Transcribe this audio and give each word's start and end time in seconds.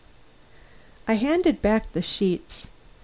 I 1.07 1.13
handed 1.13 1.61
back 1.61 1.93
the 1.93 2.01
sheets. 2.01 2.69